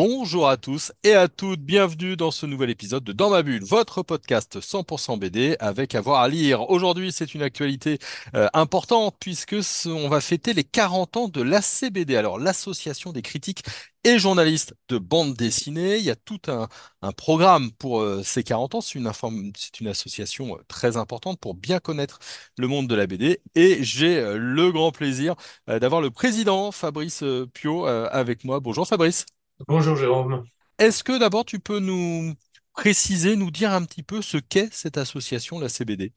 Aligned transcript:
Bonjour 0.00 0.48
à 0.48 0.56
tous 0.56 0.92
et 1.02 1.14
à 1.14 1.26
toutes, 1.26 1.58
bienvenue 1.58 2.16
dans 2.16 2.30
ce 2.30 2.46
nouvel 2.46 2.70
épisode 2.70 3.02
de 3.02 3.10
Dans 3.10 3.30
ma 3.30 3.42
bulle, 3.42 3.64
votre 3.64 4.04
podcast 4.04 4.60
100% 4.60 5.18
BD 5.18 5.56
avec 5.58 5.96
avoir 5.96 6.20
à 6.20 6.28
lire. 6.28 6.70
Aujourd'hui, 6.70 7.10
c'est 7.10 7.34
une 7.34 7.42
actualité 7.42 7.98
euh, 8.36 8.46
importante 8.54 9.16
puisque 9.18 9.56
on 9.86 10.08
va 10.08 10.20
fêter 10.20 10.54
les 10.54 10.62
40 10.62 11.16
ans 11.16 11.26
de 11.26 11.42
l'ACBD, 11.42 12.14
alors 12.14 12.38
l'association 12.38 13.10
des 13.10 13.22
critiques 13.22 13.64
et 14.04 14.20
journalistes 14.20 14.72
de 14.88 14.98
bande 14.98 15.34
dessinée. 15.34 15.96
Il 15.96 16.04
y 16.04 16.10
a 16.10 16.16
tout 16.16 16.42
un, 16.46 16.68
programme 17.14 17.72
pour 17.72 18.00
euh, 18.00 18.22
ces 18.22 18.44
40 18.44 18.76
ans. 18.76 18.80
C'est 18.80 19.00
une, 19.00 19.88
association 19.88 20.54
euh, 20.54 20.62
très 20.68 20.96
importante 20.96 21.40
pour 21.40 21.54
bien 21.54 21.80
connaître 21.80 22.20
le 22.56 22.68
monde 22.68 22.86
de 22.86 22.94
la 22.94 23.08
BD. 23.08 23.40
Et 23.56 23.82
j'ai 23.82 24.22
le 24.36 24.70
grand 24.70 24.92
plaisir 24.92 25.34
d'avoir 25.66 26.00
le 26.00 26.12
président 26.12 26.70
Fabrice 26.70 27.24
Pio 27.52 27.86
avec 27.86 28.44
moi. 28.44 28.60
Bonjour 28.60 28.86
Fabrice. 28.86 29.26
Bonjour 29.66 29.96
Jérôme. 29.96 30.44
Est-ce 30.78 31.02
que 31.04 31.18
d'abord 31.18 31.44
tu 31.44 31.58
peux 31.60 31.78
nous 31.80 32.34
préciser, 32.72 33.36
nous 33.36 33.50
dire 33.50 33.72
un 33.72 33.84
petit 33.84 34.02
peu 34.02 34.22
ce 34.22 34.36
qu'est 34.36 34.72
cette 34.72 34.98
association, 34.98 35.58
la 35.58 35.68
CBD? 35.68 36.12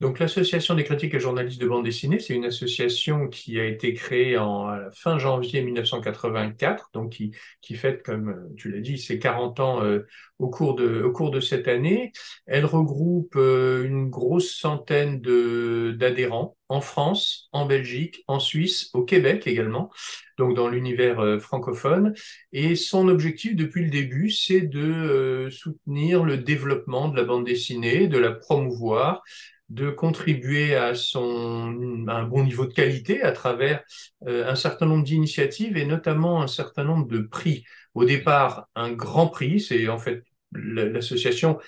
Donc 0.00 0.18
l'Association 0.18 0.74
des 0.74 0.82
critiques 0.82 1.14
et 1.14 1.20
journalistes 1.20 1.60
de 1.60 1.68
bande 1.68 1.84
dessinée, 1.84 2.18
c'est 2.18 2.34
une 2.34 2.44
association 2.44 3.28
qui 3.28 3.60
a 3.60 3.64
été 3.64 3.94
créée 3.94 4.36
en 4.36 4.68
fin 4.92 5.18
janvier 5.18 5.62
1984, 5.62 6.90
donc 6.92 7.12
qui, 7.12 7.30
qui 7.60 7.76
fête, 7.76 8.02
comme 8.02 8.30
euh, 8.30 8.54
tu 8.56 8.72
l'as 8.72 8.80
dit, 8.80 8.98
ses 8.98 9.20
40 9.20 9.60
ans 9.60 9.84
euh, 9.84 10.00
au, 10.40 10.50
cours 10.50 10.74
de, 10.74 11.02
au 11.02 11.12
cours 11.12 11.30
de 11.30 11.38
cette 11.38 11.68
année. 11.68 12.10
Elle 12.46 12.64
regroupe 12.64 13.36
euh, 13.36 13.84
une 13.84 14.10
grosse 14.10 14.50
centaine 14.56 15.20
d'adhérents 15.20 16.56
en 16.68 16.80
France, 16.80 17.48
en 17.52 17.64
Belgique, 17.64 18.24
en 18.26 18.40
Suisse, 18.40 18.90
au 18.94 19.04
Québec 19.04 19.46
également, 19.46 19.90
donc 20.38 20.56
dans 20.56 20.68
l'univers 20.68 21.40
francophone. 21.40 22.14
Et 22.52 22.74
son 22.74 23.06
objectif 23.06 23.54
depuis 23.54 23.84
le 23.84 23.90
début, 23.90 24.30
c'est 24.30 24.62
de 24.62 25.48
soutenir 25.52 26.24
le 26.24 26.38
développement 26.38 27.08
de 27.08 27.16
la 27.16 27.24
bande 27.24 27.44
dessinée, 27.44 28.08
de 28.08 28.18
la 28.18 28.32
promouvoir 28.32 29.22
de 29.70 29.90
contribuer 29.90 30.74
à, 30.74 30.94
son, 30.94 32.06
un 32.08 32.24
bon 32.24 32.44
niveau 32.44 32.66
de 32.66 32.72
qualité 32.72 33.22
à 33.22 33.32
travers 33.32 33.82
euh, 34.26 34.48
un 34.48 34.54
certain 34.54 34.86
nombre 34.86 35.04
d'initiatives 35.04 35.76
et 35.76 35.86
notamment 35.86 36.42
un 36.42 36.46
certain 36.46 36.84
nombre 36.84 37.06
de 37.08 37.20
prix. 37.20 37.64
Au 37.94 38.04
départ, 38.04 38.68
un 38.74 38.92
grand 38.92 39.28
prix, 39.28 39.60
c'est 39.60 39.88
en 39.88 39.98
fait 39.98 40.24
l'association, 40.52 41.58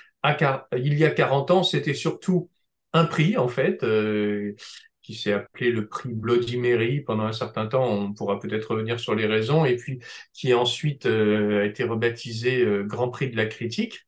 il 0.77 0.95
y 0.95 1.05
a 1.05 1.11
40 1.11 1.51
ans, 1.51 1.63
c'était 1.63 1.95
surtout 1.95 2.51
un 2.93 3.05
prix 3.05 3.37
en 3.37 3.49
fait. 3.49 3.83
Euh, 3.83 4.55
qui 5.03 5.15
s'est 5.15 5.33
appelé 5.33 5.71
le 5.71 5.87
prix 5.87 6.13
Bloody 6.13 6.57
Mary 6.57 7.01
pendant 7.01 7.23
un 7.27 7.33
certain 7.33 7.67
temps, 7.67 7.89
on 7.89 8.13
pourra 8.13 8.41
peut-être 8.41 8.73
revenir 8.73 8.99
sur 8.99 9.15
les 9.15 9.27
raisons, 9.27 9.65
et 9.65 9.77
puis 9.77 10.01
qui 10.33 10.53
ensuite 10.53 11.07
euh, 11.07 11.61
a 11.63 11.65
été 11.65 11.85
rebaptisé 11.85 12.67
Grand 12.87 13.09
Prix 13.11 13.31
de 13.31 13.37
la 13.37 13.47
critique 13.47 14.06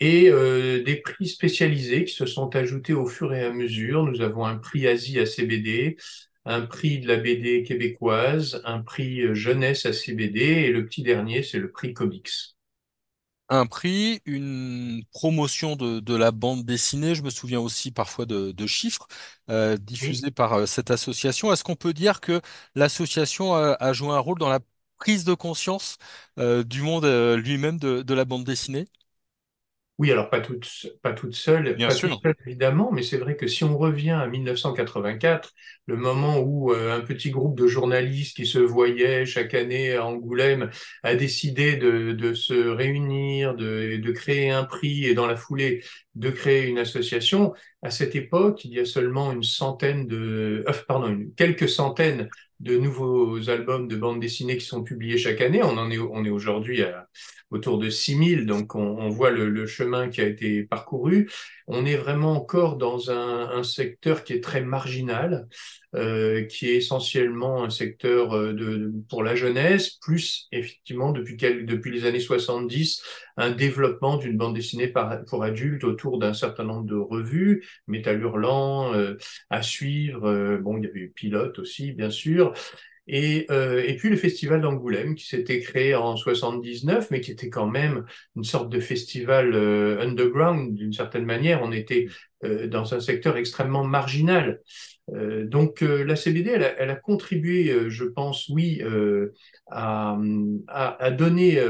et 0.00 0.30
euh, 0.30 0.82
des 0.82 0.96
prix 0.96 1.28
spécialisés 1.28 2.04
qui 2.04 2.14
se 2.14 2.26
sont 2.26 2.54
ajoutés 2.56 2.94
au 2.94 3.06
fur 3.06 3.34
et 3.34 3.44
à 3.44 3.52
mesure. 3.52 4.04
Nous 4.04 4.22
avons 4.22 4.46
un 4.46 4.56
prix 4.56 4.86
Asie 4.88 5.20
à 5.20 5.26
CBD, 5.26 5.98
un 6.46 6.62
prix 6.62 7.00
de 7.00 7.06
la 7.06 7.16
BD 7.18 7.62
québécoise, 7.62 8.62
un 8.64 8.80
prix 8.80 9.20
euh, 9.20 9.34
jeunesse 9.34 9.84
à 9.86 9.92
CBD 9.92 10.40
et 10.40 10.70
le 10.70 10.86
petit 10.86 11.02
dernier, 11.02 11.42
c'est 11.42 11.58
le 11.58 11.70
prix 11.70 11.92
comics. 11.92 12.30
Un 13.52 13.66
prix, 13.66 14.20
une 14.26 15.02
promotion 15.12 15.74
de, 15.74 16.14
la 16.14 16.30
bande 16.30 16.64
dessinée, 16.64 17.16
je 17.16 17.22
me 17.22 17.30
souviens 17.30 17.58
aussi 17.58 17.90
parfois 17.90 18.24
de, 18.24 18.66
chiffres 18.68 19.08
euh, 19.50 19.76
diffusés 19.76 20.30
par 20.30 20.68
cette 20.68 20.92
association. 20.92 21.52
Est-ce 21.52 21.64
qu'on 21.64 21.74
peut 21.74 21.92
dire 21.92 22.20
que 22.20 22.40
l'association 22.76 23.52
a, 23.54 23.92
joué 23.92 24.10
un 24.10 24.20
rôle 24.20 24.38
dans 24.38 24.48
la 24.48 24.60
prise 24.98 25.24
de 25.24 25.34
conscience 25.34 25.96
du 26.36 26.82
monde 26.82 27.04
lui-même 27.38 27.80
de 27.80 28.14
la 28.14 28.24
bande 28.24 28.44
dessinée? 28.44 28.86
Oui, 30.00 30.10
alors 30.12 30.30
pas 30.30 30.40
toute, 30.40 30.66
pas 31.02 31.12
toute 31.12 31.34
seule, 31.34 31.76
Bien 31.76 31.90
sûr. 31.90 32.20
évidemment, 32.46 32.90
mais 32.90 33.02
c'est 33.02 33.18
vrai 33.18 33.36
que 33.36 33.46
si 33.46 33.64
on 33.64 33.76
revient 33.76 34.10
à 34.12 34.26
1984, 34.26 35.52
le 35.86 35.96
moment 35.96 36.38
où 36.40 36.72
euh, 36.72 36.96
un 36.96 37.00
petit 37.02 37.30
groupe 37.30 37.54
de 37.58 37.66
journalistes 37.66 38.34
qui 38.36 38.46
se 38.46 38.58
voyaient 38.58 39.26
chaque 39.26 39.52
année 39.52 39.94
à 39.94 40.06
Angoulême 40.06 40.70
a 41.02 41.14
décidé 41.14 41.76
de, 41.76 42.12
de 42.12 42.32
se 42.32 42.54
réunir, 42.54 43.54
de, 43.54 43.98
de 43.98 44.12
créer 44.12 44.50
un 44.50 44.64
prix 44.64 45.04
et 45.04 45.12
dans 45.14 45.26
la 45.26 45.36
foulée 45.36 45.84
de 46.14 46.30
créer 46.30 46.66
une 46.66 46.78
association, 46.78 47.52
à 47.82 47.90
cette 47.90 48.16
époque, 48.16 48.64
il 48.64 48.72
y 48.72 48.80
a 48.80 48.84
seulement 48.86 49.32
une 49.32 49.42
centaine 49.42 50.06
de, 50.06 50.64
euh, 50.66 50.72
pardon, 50.88 51.18
quelques 51.36 51.68
centaines 51.68 52.28
de 52.60 52.76
nouveaux 52.76 53.48
albums 53.48 53.88
de 53.88 53.96
bande 53.96 54.20
dessinée 54.20 54.56
qui 54.58 54.66
sont 54.66 54.82
publiés 54.82 55.18
chaque 55.18 55.40
année. 55.40 55.62
On 55.62 55.78
en 55.78 55.90
est, 55.90 55.98
on 55.98 56.24
est 56.24 56.30
aujourd'hui 56.30 56.82
autour 57.50 57.78
de 57.78 57.90
6000, 57.90 58.46
donc 58.46 58.74
on, 58.74 58.98
on 58.98 59.08
voit 59.08 59.30
le, 59.30 59.48
le, 59.48 59.66
chemin 59.66 60.08
qui 60.08 60.20
a 60.20 60.26
été 60.26 60.62
parcouru. 60.62 61.28
On 61.66 61.84
est 61.84 61.96
vraiment 61.96 62.32
encore 62.32 62.76
dans 62.76 63.10
un, 63.10 63.50
un 63.50 63.62
secteur 63.62 64.24
qui 64.24 64.34
est 64.34 64.44
très 64.44 64.62
marginal, 64.62 65.48
euh, 65.96 66.44
qui 66.44 66.68
est 66.68 66.76
essentiellement 66.76 67.64
un 67.64 67.70
secteur 67.70 68.36
euh, 68.36 68.52
de, 68.52 68.92
pour 69.08 69.24
la 69.24 69.34
jeunesse, 69.34 69.90
plus 69.90 70.46
effectivement 70.52 71.10
depuis, 71.10 71.36
depuis 71.36 71.90
les 71.90 72.04
années 72.06 72.20
70, 72.20 73.02
un 73.40 73.50
développement 73.50 74.16
d'une 74.16 74.36
bande 74.36 74.54
dessinée 74.54 74.88
par, 74.88 75.24
pour 75.24 75.42
adultes 75.42 75.84
autour 75.84 76.18
d'un 76.18 76.34
certain 76.34 76.64
nombre 76.64 76.84
de 76.84 76.94
revues, 76.94 77.64
Métal 77.86 78.20
Hurlant, 78.20 78.94
euh, 78.94 79.16
à 79.48 79.62
suivre, 79.62 80.28
euh, 80.28 80.58
bon, 80.58 80.76
il 80.78 80.84
y 80.84 80.86
avait 80.86 81.00
eu 81.00 81.10
Pilote 81.10 81.58
aussi, 81.58 81.92
bien 81.92 82.10
sûr, 82.10 82.52
et, 83.12 83.46
euh, 83.50 83.82
et, 83.84 83.96
puis 83.96 84.08
le 84.08 84.16
festival 84.16 84.60
d'Angoulême 84.60 85.16
qui 85.16 85.26
s'était 85.26 85.58
créé 85.58 85.96
en 85.96 86.14
79, 86.16 87.10
mais 87.10 87.20
qui 87.20 87.32
était 87.32 87.50
quand 87.50 87.66
même 87.66 88.04
une 88.36 88.44
sorte 88.44 88.70
de 88.70 88.78
festival 88.78 89.52
euh, 89.52 90.00
underground 90.00 90.76
d'une 90.76 90.92
certaine 90.92 91.24
manière. 91.24 91.60
On 91.64 91.72
était 91.72 92.06
euh, 92.44 92.68
dans 92.68 92.94
un 92.94 93.00
secteur 93.00 93.36
extrêmement 93.36 93.84
marginal. 93.84 94.60
Donc 95.12 95.80
la 95.80 96.14
CBD, 96.14 96.50
elle 96.50 96.90
a, 96.90 96.94
contribué, 96.94 97.74
je 97.88 98.04
pense, 98.04 98.48
oui, 98.48 98.80
à, 99.66 100.16
donner 101.18 101.60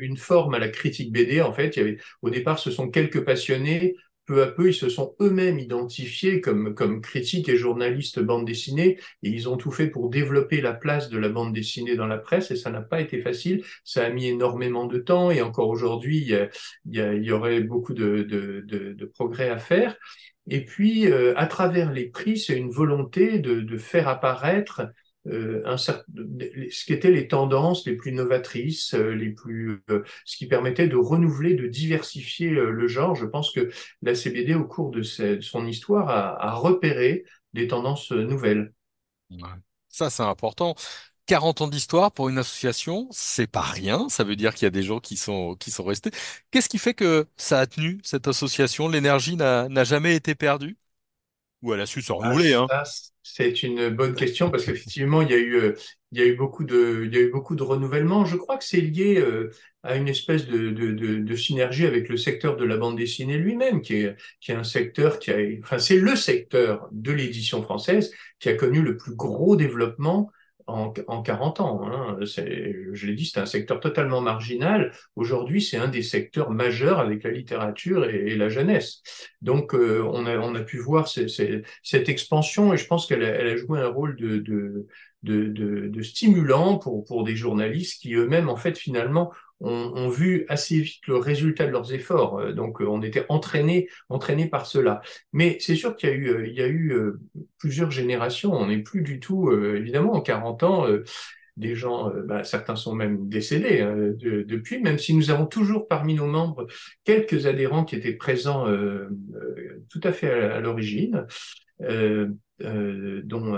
une 0.00 0.16
forme 0.16 0.54
à 0.54 0.58
la 0.58 0.70
critique 0.70 1.12
BD. 1.12 1.42
En 1.42 1.52
fait, 1.52 1.78
au 2.22 2.30
départ, 2.30 2.58
ce 2.58 2.70
sont 2.70 2.88
quelques 2.88 3.22
passionnés 3.22 3.96
peu 4.26 4.42
à 4.42 4.46
peu, 4.48 4.68
ils 4.68 4.74
se 4.74 4.88
sont 4.88 5.14
eux-mêmes 5.20 5.58
identifiés 5.58 6.40
comme, 6.40 6.74
comme 6.74 7.00
critiques 7.00 7.48
et 7.48 7.56
journalistes 7.56 8.20
bande 8.20 8.44
dessinée, 8.44 8.98
et 9.22 9.28
ils 9.30 9.48
ont 9.48 9.56
tout 9.56 9.70
fait 9.70 9.88
pour 9.88 10.10
développer 10.10 10.60
la 10.60 10.72
place 10.74 11.08
de 11.08 11.18
la 11.18 11.28
bande 11.28 11.54
dessinée 11.54 11.96
dans 11.96 12.06
la 12.06 12.18
presse, 12.18 12.50
et 12.50 12.56
ça 12.56 12.70
n'a 12.70 12.82
pas 12.82 13.00
été 13.00 13.20
facile. 13.20 13.64
Ça 13.84 14.04
a 14.04 14.10
mis 14.10 14.26
énormément 14.26 14.86
de 14.86 14.98
temps, 14.98 15.30
et 15.30 15.40
encore 15.42 15.68
aujourd'hui, 15.68 16.18
il, 16.18 16.50
y, 16.92 16.98
il 16.98 17.32
aurait 17.32 17.60
beaucoup 17.60 17.94
de, 17.94 18.22
de, 18.22 18.64
de, 18.66 18.92
de, 18.92 19.04
progrès 19.06 19.48
à 19.48 19.58
faire. 19.58 19.96
Et 20.48 20.64
puis, 20.64 21.10
euh, 21.10 21.32
à 21.36 21.46
travers 21.46 21.92
les 21.92 22.08
prix, 22.08 22.38
c'est 22.38 22.56
une 22.56 22.70
volonté 22.70 23.38
de, 23.38 23.60
de 23.60 23.78
faire 23.78 24.08
apparaître 24.08 24.82
certain, 25.76 26.04
ce 26.70 26.84
qui 26.84 26.92
étaient 26.92 27.10
les 27.10 27.28
tendances 27.28 27.86
les 27.86 27.96
plus 27.96 28.12
novatrices, 28.12 28.94
euh, 28.94 29.10
les 29.14 29.30
plus, 29.30 29.82
euh, 29.90 30.02
ce 30.24 30.36
qui 30.36 30.46
permettait 30.46 30.88
de 30.88 30.96
renouveler, 30.96 31.54
de 31.54 31.66
diversifier 31.66 32.50
le 32.50 32.88
genre. 32.88 33.14
Je 33.14 33.26
pense 33.26 33.52
que 33.52 33.70
la 34.02 34.14
CBD, 34.14 34.54
au 34.54 34.64
cours 34.64 34.90
de, 34.90 35.02
son 35.02 35.66
histoire, 35.66 36.08
a, 36.08 36.42
a, 36.42 36.54
repéré 36.54 37.24
des 37.52 37.68
tendances 37.68 38.10
nouvelles. 38.12 38.72
Ça, 39.88 40.10
c'est 40.10 40.22
important. 40.22 40.74
40 41.26 41.62
ans 41.62 41.68
d'histoire 41.68 42.12
pour 42.12 42.28
une 42.28 42.38
association, 42.38 43.08
c'est 43.10 43.48
pas 43.48 43.62
rien. 43.62 44.08
Ça 44.08 44.22
veut 44.24 44.36
dire 44.36 44.54
qu'il 44.54 44.64
y 44.64 44.68
a 44.68 44.70
des 44.70 44.82
gens 44.82 45.00
qui 45.00 45.16
sont, 45.16 45.56
qui 45.56 45.70
sont 45.70 45.84
restés. 45.84 46.10
Qu'est-ce 46.50 46.68
qui 46.68 46.78
fait 46.78 46.94
que 46.94 47.26
ça 47.36 47.60
a 47.60 47.66
tenu, 47.66 48.00
cette 48.04 48.28
association? 48.28 48.88
L'énergie 48.88 49.36
n'a 49.36 49.84
jamais 49.84 50.14
été 50.14 50.34
perdue? 50.34 50.76
Ou 51.62 51.74
elle 51.74 51.80
a 51.80 51.86
su 51.86 52.02
se 52.02 52.12
renouveler, 52.12 52.54
hein? 52.54 52.66
C'est 53.22 53.62
une 53.62 53.88
bonne 53.88 54.14
question 54.14 54.50
parce 54.50 54.64
qu'effectivement, 54.64 55.20
il 55.20 55.30
y 55.30 55.34
a 55.34 55.38
eu, 55.38 55.56
euh, 55.56 55.74
il 56.12 56.20
y 56.20 56.22
a 56.22 56.26
eu 56.26 56.36
beaucoup 56.36 56.64
de, 56.64 57.02
il 57.04 57.14
y 57.14 57.18
a 57.18 57.22
eu 57.22 57.30
beaucoup 57.30 57.56
de 57.56 57.62
renouvellement. 57.62 58.24
Je 58.24 58.36
crois 58.36 58.56
que 58.56 58.64
c'est 58.64 58.80
lié 58.80 59.18
euh, 59.18 59.50
à 59.82 59.96
une 59.96 60.08
espèce 60.08 60.46
de, 60.46 60.70
de, 60.70 60.92
de, 60.92 61.16
de, 61.16 61.36
synergie 61.36 61.86
avec 61.86 62.08
le 62.08 62.16
secteur 62.16 62.56
de 62.56 62.64
la 62.64 62.76
bande 62.76 62.96
dessinée 62.96 63.36
lui-même, 63.36 63.82
qui 63.82 63.96
est, 63.96 64.16
qui 64.40 64.52
est 64.52 64.54
un 64.54 64.64
secteur 64.64 65.18
qui 65.18 65.32
a, 65.32 65.36
enfin, 65.62 65.78
c'est 65.78 65.96
le 65.96 66.14
secteur 66.14 66.88
de 66.92 67.12
l'édition 67.12 67.62
française 67.62 68.12
qui 68.38 68.48
a 68.48 68.54
connu 68.54 68.80
le 68.80 68.96
plus 68.96 69.14
gros 69.16 69.56
développement 69.56 70.30
en, 70.66 70.92
en 71.06 71.22
40 71.22 71.60
ans. 71.60 71.86
Hein. 71.86 72.18
Je 72.22 73.06
l'ai 73.06 73.14
dit, 73.14 73.26
c'est 73.26 73.40
un 73.40 73.46
secteur 73.46 73.80
totalement 73.80 74.20
marginal. 74.20 74.92
Aujourd'hui, 75.14 75.62
c'est 75.62 75.76
un 75.76 75.88
des 75.88 76.02
secteurs 76.02 76.50
majeurs 76.50 76.98
avec 77.00 77.22
la 77.22 77.30
littérature 77.30 78.04
et, 78.08 78.36
la 78.36 78.48
jeunesse. 78.48 79.02
Donc, 79.42 79.74
euh, 79.74 80.02
on, 80.12 80.26
a, 80.26 80.36
on 80.38 80.54
a 80.54 80.62
pu 80.62 80.78
voir 80.78 81.08
cette 81.08 82.08
expansion 82.08 82.72
et 82.72 82.76
je 82.76 82.86
pense 82.86 83.06
qu'elle 83.06 83.24
a, 83.24 83.28
elle 83.28 83.48
a 83.48 83.56
joué 83.56 83.80
un 83.80 83.88
rôle 83.88 84.16
de, 84.16 84.38
de, 84.38 84.86
de, 85.22 85.88
de, 85.88 86.02
stimulant 86.02 86.78
pour, 86.78 87.04
pour 87.04 87.24
des 87.24 87.36
journalistes 87.36 88.02
qui 88.02 88.14
eux-mêmes, 88.14 88.48
en 88.48 88.56
fait, 88.56 88.76
finalement, 88.76 89.32
ont, 89.60 90.08
vu 90.08 90.44
assez 90.48 90.80
vite 90.80 91.06
le 91.06 91.16
résultat 91.16 91.66
de 91.66 91.70
leurs 91.70 91.92
efforts. 91.92 92.38
Euh, 92.38 92.52
donc, 92.52 92.80
euh, 92.80 92.86
on 92.86 93.02
était 93.02 93.24
entraînés, 93.28 93.88
entraînés 94.08 94.48
par 94.48 94.66
cela. 94.66 95.00
Mais 95.32 95.56
c'est 95.60 95.76
sûr 95.76 95.96
qu'il 95.96 96.08
y 96.08 96.12
a 96.12 96.14
eu, 96.14 96.28
euh, 96.28 96.46
il 96.46 96.54
y 96.54 96.62
a 96.62 96.68
eu 96.68 96.94
plusieurs 97.58 97.90
générations. 97.90 98.52
On 98.52 98.66
n'est 98.66 98.82
plus 98.82 99.02
du 99.02 99.20
tout, 99.20 99.50
évidemment, 99.52 100.12
en 100.12 100.20
40 100.20 100.62
ans. 100.62 100.86
Des 101.56 101.74
gens, 101.74 102.12
bah, 102.26 102.44
certains 102.44 102.76
sont 102.76 102.94
même 102.94 103.28
décédés 103.28 103.80
hein, 103.80 103.96
depuis, 104.18 104.80
même 104.80 104.98
si 104.98 105.14
nous 105.14 105.30
avons 105.30 105.46
toujours 105.46 105.88
parmi 105.88 106.14
nos 106.14 106.26
membres 106.26 106.66
quelques 107.04 107.46
adhérents 107.46 107.84
qui 107.84 107.96
étaient 107.96 108.12
présents 108.12 108.66
tout 109.88 110.00
à 110.02 110.12
fait 110.12 110.30
à, 110.30 110.60
l'origine. 110.60 111.26
Euh, 112.62 113.20
dont 113.22 113.54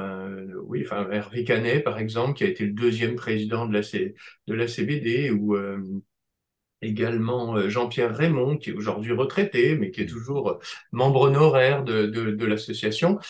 oui, 0.64 0.82
enfin 0.84 1.08
Hervé 1.10 1.44
Canet 1.44 1.84
par 1.84 1.98
exemple, 1.98 2.36
qui 2.36 2.44
a 2.44 2.48
été 2.48 2.64
le 2.64 2.72
deuxième 2.72 3.14
président 3.14 3.66
de 3.66 3.72
la, 3.72 3.82
C, 3.84 4.14
de 4.48 4.54
la 4.54 4.66
CBD, 4.66 5.30
ou 5.30 5.54
euh, 5.54 5.78
également 6.82 7.56
euh, 7.56 7.68
Jean-Pierre 7.68 8.16
Raymond, 8.16 8.56
qui 8.56 8.70
est 8.70 8.72
aujourd'hui 8.72 9.12
retraité, 9.12 9.76
mais 9.76 9.92
qui 9.92 10.00
est 10.00 10.06
toujours 10.06 10.58
membre 10.90 11.22
honoraire 11.22 11.84
de, 11.84 12.06
de, 12.06 12.32
de 12.32 12.46
l'association. 12.46 13.20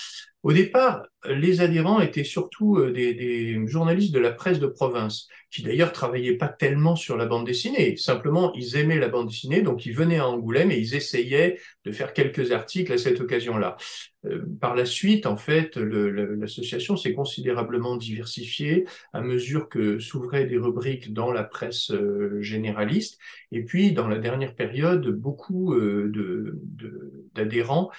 Au 0.42 0.52
départ, 0.52 1.04
les 1.28 1.60
adhérents 1.60 2.00
étaient 2.00 2.24
surtout 2.24 2.80
des, 2.90 3.12
des, 3.12 3.66
journalistes 3.66 4.14
de 4.14 4.20
la 4.20 4.30
presse 4.30 4.60
de 4.60 4.68
province, 4.68 5.26
qui 5.50 5.62
d'ailleurs 5.62 5.92
travaillaient 5.92 6.36
pas 6.36 6.48
tellement 6.48 6.94
sur 6.94 7.16
la 7.16 7.26
bande 7.26 7.44
dessinée. 7.44 7.96
Simplement, 7.96 8.52
ils 8.54 8.76
aimaient 8.76 8.98
la 8.98 9.08
bande 9.08 9.28
dessinée, 9.28 9.62
donc 9.62 9.84
ils 9.84 9.94
venaient 9.94 10.18
à 10.18 10.28
Angoulême 10.28 10.70
et 10.70 10.78
ils 10.78 10.94
essayaient 10.94 11.58
de 11.84 11.90
faire 11.90 12.12
quelques 12.12 12.52
articles 12.52 12.92
à 12.92 12.98
cette 12.98 13.20
occasion-là. 13.20 13.76
Euh, 14.26 14.44
par 14.60 14.74
la 14.74 14.84
suite, 14.84 15.26
en 15.26 15.36
fait, 15.36 15.76
l'association 15.76 16.96
s'est 16.96 17.14
considérablement 17.14 17.96
diversifiée 17.96 18.84
à 19.12 19.20
mesure 19.20 19.68
que 19.68 19.98
s'ouvraient 19.98 20.46
des 20.46 20.58
rubriques 20.58 21.12
dans 21.12 21.32
la 21.32 21.44
presse 21.44 21.90
euh, 21.92 22.40
généraliste. 22.40 23.18
Et 23.52 23.62
puis, 23.62 23.92
dans 23.92 24.08
la 24.08 24.18
dernière 24.18 24.54
période, 24.54 25.08
beaucoup 25.08 25.74
euh, 25.74 26.58
d'adhérents 27.34 27.90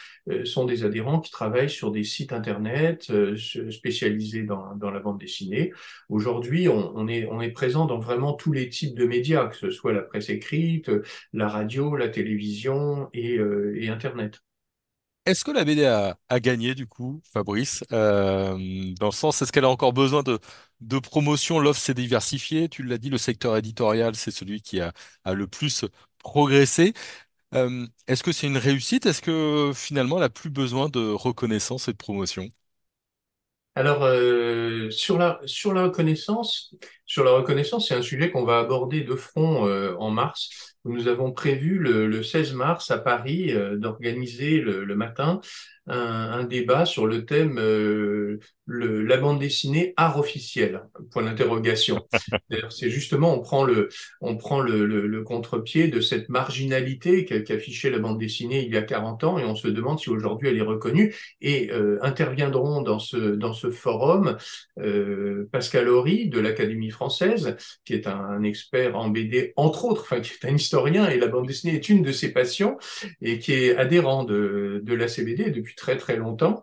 sont 0.43 0.65
des 0.65 0.83
adhérents 0.83 1.19
qui 1.21 1.31
travaillent 1.31 1.69
sur 1.69 1.91
des 1.91 2.03
sites 2.03 2.28
Internet 2.33 3.11
spécialisés 3.35 4.43
dans, 4.43 4.91
la 4.91 4.99
bande 4.99 5.19
dessinée. 5.19 5.71
Aujourd'hui, 6.09 6.67
on, 6.67 7.07
est, 7.07 7.51
présent 7.51 7.85
dans 7.85 7.99
vraiment 7.99 8.33
tous 8.33 8.51
les 8.51 8.69
types 8.69 8.95
de 8.95 9.05
médias, 9.05 9.47
que 9.47 9.55
ce 9.55 9.71
soit 9.71 9.93
la 9.93 10.01
presse 10.01 10.29
écrite, 10.29 10.91
la 11.33 11.47
radio, 11.47 11.95
la 11.95 12.09
télévision 12.09 13.09
et, 13.13 13.39
et 13.75 13.89
Internet. 13.89 14.41
Est-ce 15.29 15.45
que 15.45 15.51
la 15.51 15.63
BD 15.63 15.85
a, 15.85 16.17
gagné 16.39 16.73
du 16.73 16.87
coup, 16.87 17.21
Fabrice, 17.31 17.83
euh, 17.91 18.57
dans 18.99 19.07
le 19.07 19.11
sens, 19.11 19.41
est-ce 19.41 19.51
qu'elle 19.51 19.65
a 19.65 19.69
encore 19.69 19.93
besoin 19.93 20.23
de, 20.23 20.99
promotion? 20.99 21.59
L'offre 21.59 21.79
s'est 21.79 21.93
diversifiée, 21.93 22.67
tu 22.67 22.81
l'as 22.81 22.97
dit, 22.97 23.11
le 23.11 23.19
secteur 23.19 23.55
éditorial, 23.55 24.15
c'est 24.15 24.31
celui 24.31 24.61
qui 24.61 24.81
a, 24.81 24.91
le 25.25 25.45
plus 25.45 25.85
progressé. 26.17 26.93
Euh, 27.55 27.85
est-ce 28.07 28.23
que 28.23 28.31
c'est 28.31 28.47
une 28.47 28.57
réussite? 28.57 29.05
Est-ce 29.05 29.21
que 29.21 29.71
finalement 29.75 30.17
elle 30.17 30.21
n'a 30.23 30.29
plus 30.29 30.49
besoin 30.49 30.89
de 30.89 31.11
reconnaissance 31.11 31.87
et 31.87 31.91
de 31.93 31.97
promotion? 31.97 32.49
Alors 33.75 34.03
euh, 34.03 34.89
sur 34.91 35.17
la 35.17 35.39
sur 35.45 35.73
la 35.73 35.83
reconnaissance, 35.83 36.73
sur 37.05 37.23
la 37.23 37.31
reconnaissance, 37.31 37.87
c'est 37.87 37.95
un 37.95 38.01
sujet 38.01 38.31
qu'on 38.31 38.43
va 38.43 38.59
aborder 38.59 39.01
de 39.01 39.15
front 39.15 39.63
en 39.99 40.11
mars 40.11 40.49
nous 40.85 41.07
avons 41.07 41.31
prévu 41.31 41.77
le, 41.77 42.23
16 42.23 42.53
mars 42.53 42.91
à 42.91 42.97
Paris 42.97 43.51
euh, 43.53 43.77
d'organiser 43.77 44.59
le, 44.59 44.95
matin 44.95 45.41
un, 45.87 46.43
débat 46.43 46.85
sur 46.85 47.07
le 47.07 47.25
thème 47.25 47.57
euh, 47.57 48.39
le, 48.65 49.01
la 49.01 49.17
bande 49.17 49.39
dessinée 49.39 49.93
art 49.97 50.19
officiel. 50.19 50.83
Point 51.11 51.23
d'interrogation. 51.23 52.07
C'est 52.69 52.89
justement 52.89 53.33
on 53.33 53.39
prend 53.39 53.63
le 53.63 53.89
on 54.21 54.37
prend 54.37 54.59
le, 54.59 55.23
contre-pied 55.23 55.87
de 55.89 56.01
cette 56.01 56.29
marginalité 56.29 57.25
qu'affichait 57.25 57.89
la 57.89 57.99
bande 57.99 58.19
dessinée 58.19 58.63
il 58.65 58.73
y 58.73 58.77
a 58.77 58.81
40 58.81 59.23
ans 59.23 59.37
et 59.37 59.45
on 59.45 59.55
se 59.55 59.67
demande 59.67 59.99
si 59.99 60.09
aujourd'hui 60.09 60.49
elle 60.49 60.57
est 60.57 60.61
reconnue 60.61 61.15
et 61.41 61.71
euh, 61.71 61.97
interviendront 62.01 62.81
dans 62.81 62.99
ce 62.99 63.17
dans 63.17 63.53
ce 63.53 63.69
forum 63.69 64.37
Pascal 65.51 65.89
Horry 65.89 66.29
de 66.29 66.39
l'Académie 66.39 66.89
française 66.89 67.57
qui 67.83 67.93
est 67.93 68.07
un, 68.07 68.43
expert 68.43 68.95
en 68.95 69.09
BD 69.09 69.53
entre 69.55 69.85
autres 69.85 70.01
enfin 70.01 70.21
qui 70.21 70.31
est 70.31 70.45
un 70.47 70.55
et 70.73 71.17
la 71.17 71.27
bande 71.27 71.47
dessinée 71.47 71.75
est 71.75 71.89
une 71.89 72.03
de 72.03 72.11
ses 72.11 72.31
passions 72.31 72.77
et 73.21 73.39
qui 73.39 73.53
est 73.53 73.75
adhérent 73.75 74.23
de 74.23 74.81
de 74.83 74.93
la 74.93 75.07
CBD 75.07 75.51
depuis 75.51 75.75
très 75.75 75.97
très 75.97 76.15
longtemps. 76.15 76.61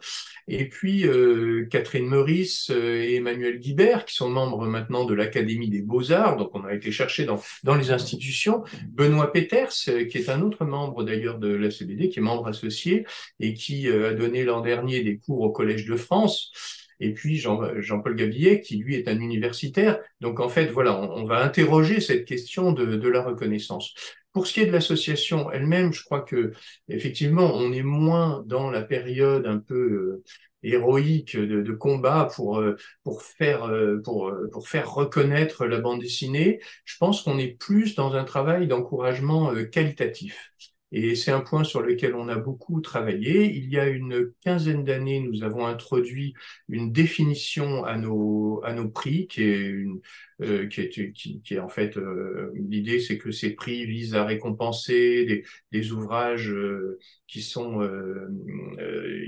Et 0.49 0.69
puis 0.69 1.07
euh, 1.07 1.67
Catherine 1.71 2.07
Meurice 2.07 2.71
euh, 2.71 3.03
et 3.03 3.17
Emmanuel 3.17 3.59
Guibert, 3.59 4.05
qui 4.05 4.15
sont 4.15 4.29
membres 4.29 4.67
maintenant 4.67 5.05
de 5.05 5.13
l'Académie 5.13 5.69
des 5.69 5.83
Beaux-Arts, 5.83 6.37
donc 6.37 6.51
on 6.55 6.65
a 6.65 6.73
été 6.73 6.93
chercher 6.93 7.25
dans, 7.25 7.43
dans 7.65 7.75
les 7.75 7.91
institutions. 7.91 8.63
Benoît 8.89 9.33
Peters, 9.33 9.73
euh, 9.89 10.05
qui 10.05 10.19
est 10.19 10.29
un 10.29 10.43
autre 10.43 10.65
membre 10.65 11.03
d'ailleurs 11.03 11.39
de 11.39 11.49
la 11.49 11.71
CBD, 11.71 12.09
qui 12.11 12.21
est 12.21 12.23
membre 12.23 12.47
associé 12.47 13.07
et 13.41 13.55
qui 13.55 13.89
a 13.89 14.13
donné 14.13 14.45
l'an 14.45 14.61
dernier 14.61 15.03
des 15.03 15.19
cours 15.19 15.41
au 15.41 15.51
Collège 15.51 15.87
de 15.87 15.97
France 15.97 16.53
et 17.01 17.13
puis 17.13 17.37
Jean-Paul 17.37 18.17
Gabillet, 18.17 18.61
qui 18.61 18.77
lui 18.77 18.95
est 18.95 19.09
un 19.09 19.19
universitaire. 19.19 20.01
Donc 20.21 20.41
en 20.41 20.49
fait, 20.49 20.67
voilà, 20.67 21.01
on, 21.01 21.25
va 21.25 21.43
interroger 21.45 22.01
cette 22.01 22.25
question 22.25 22.73
de, 22.73 22.97
de, 22.97 23.09
la 23.09 23.23
reconnaissance. 23.23 23.95
Pour 24.33 24.47
ce 24.47 24.55
qui 24.55 24.61
est 24.61 24.67
de 24.67 24.73
l'association 24.73 25.51
elle-même, 25.51 25.93
je 25.93 26.05
crois 26.05 26.21
que 26.21 26.53
effectivement, 26.89 27.55
on 27.55 27.73
est 27.73 27.83
moins 27.83 28.43
dans 28.47 28.71
la 28.71 28.83
période 28.83 29.47
un 29.47 29.59
peu 29.59 29.75
euh, 29.75 30.25
héroïque 30.63 31.37
de, 31.37 31.73
combat 31.73 32.29
pour 32.35 32.59
euh, 32.59 32.77
pour 33.03 33.23
faire 33.23 33.65
euh, 33.65 34.01
pour 34.03 34.33
pour 34.53 34.69
faire 34.69 34.93
reconnaître 34.93 35.67
la 35.67 35.81
bande 35.81 36.01
dessinée. 36.01 36.61
Je 36.85 36.97
pense 36.99 37.23
qu'on 37.23 37.39
est 37.39 37.59
plus 37.59 37.95
dans 37.95 38.15
un 38.15 38.25
travail 38.25 38.67
d'encouragement 38.67 39.55
qualitatif. 39.73 40.53
Et 40.93 41.17
c'est 41.17 41.33
un 41.33 41.41
point 41.41 41.65
sur 41.65 41.83
lequel 41.83 42.15
on 42.15 42.29
a 42.29 42.37
beaucoup 42.37 42.81
travaillé. 42.81 43.53
Il 43.53 43.69
y 43.71 43.79
a 43.79 43.89
une 43.89 44.33
quinzaine 44.45 44.85
d'années, 44.85 45.21
nous 45.21 45.43
avons 45.43 45.67
introduit 45.67 46.35
une 46.69 46.93
définition 46.93 47.85
à 47.85 47.97
nos, 47.99 48.63
à 48.65 48.73
nos 48.73 48.89
prix, 48.89 49.27
qui 49.27 49.43
est, 49.43 49.59
une, 49.67 50.01
euh, 50.43 50.69
qui, 50.69 50.83
est, 50.83 50.89
qui, 51.13 51.41
qui, 51.43 51.55
est 51.55 51.59
en 51.59 51.69
fait, 51.69 51.97
euh, 51.97 52.53
l'idée 52.55 53.01
c'est 53.01 53.19
que 53.19 53.33
ces 53.33 53.51
prix 53.51 53.85
visent 53.87 54.15
à 54.15 54.25
récompenser 54.25 55.25
des, 55.27 55.45
des 55.73 55.93
ouvrages 55.93 56.51
euh, 56.51 56.99
qui 57.27 57.43
sont 57.43 57.83
euh, 57.83 58.29